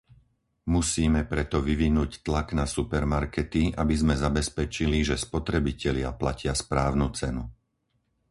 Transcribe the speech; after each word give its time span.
Musíme 0.75 1.21
preto 1.31 1.57
vyvinúť 1.69 2.11
tlak 2.25 2.47
na 2.59 2.65
supermarkety, 2.75 3.63
aby 3.81 3.93
sme 4.01 4.13
zabezpečili, 4.25 4.99
že 5.09 5.13
spotrebitelia 5.25 6.09
platia 6.21 6.53
správnu 6.63 7.07
cenu. 7.19 7.43